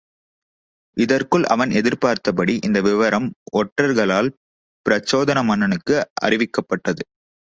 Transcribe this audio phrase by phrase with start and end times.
[0.97, 3.27] இதற்குள் அவன் எதிர் பார்த்தபடி இந்த விவரம்
[3.57, 4.29] ஒற்றர்களால்
[4.85, 7.03] பிரச்சோதன மன்னனுக்கும் அறிவிக்கப்பட்டது.